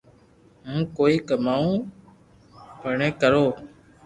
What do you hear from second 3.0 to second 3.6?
ڪرو